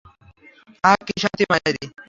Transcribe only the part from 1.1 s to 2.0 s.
শান্তি মাইরি!